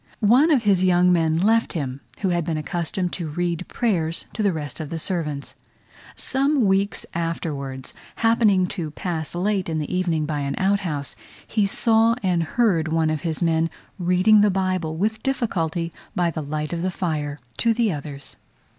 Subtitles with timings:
[0.33, 4.41] One of his young men left him, who had been accustomed to read prayers to
[4.41, 5.53] the rest of the servants.
[6.15, 12.15] Some weeks afterwards, happening to pass late in the evening by an outhouse, he saw
[12.23, 13.69] and heard one of his men
[13.99, 18.37] reading the Bible with difficulty by the light of the fire, to the others.